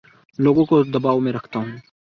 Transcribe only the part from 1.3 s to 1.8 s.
رکھتا ہوں